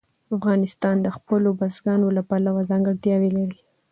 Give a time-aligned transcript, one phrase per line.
[0.35, 3.59] افغانستان د خپلو بزګانو له پلوه ځانګړتیاوې لري.